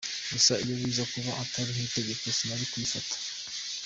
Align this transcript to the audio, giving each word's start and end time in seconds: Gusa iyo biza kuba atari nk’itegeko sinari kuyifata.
Gusa 0.33 0.53
iyo 0.63 0.73
biza 0.81 1.03
kuba 1.13 1.31
atari 1.43 1.71
nk’itegeko 1.75 2.23
sinari 2.37 2.65
kuyifata. 2.71 3.15